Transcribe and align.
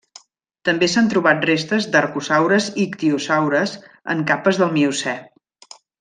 També 0.69 0.87
s'han 0.91 1.09
trobat 1.11 1.43
restes 1.49 1.85
d'arcosaures 1.95 2.69
i 2.71 2.85
ictiosaures 2.87 3.75
en 4.17 4.23
capes 4.31 4.61
del 4.63 4.73
Miocè. 4.79 5.15